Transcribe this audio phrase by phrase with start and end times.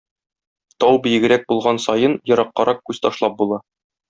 [0.83, 3.63] Тау биегрәк булган саен ераккарак күз ташлап була.